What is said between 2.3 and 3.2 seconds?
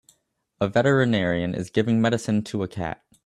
to a cat